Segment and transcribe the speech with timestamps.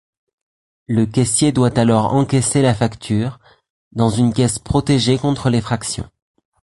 [0.87, 3.39] Le caissier doit alors encaisser la facture,
[3.91, 6.09] dans une caisse protégée contre l'effraction.